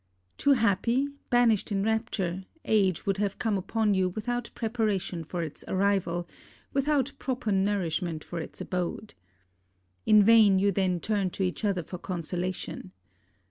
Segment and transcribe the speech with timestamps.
[0.39, 5.63] Too happy, banished in rapture, age would have come upon you without preparation for its
[5.67, 6.27] arrival,
[6.73, 9.13] without proper nourishment for its abode.
[10.07, 12.93] In vain you then turn to each other for consolation.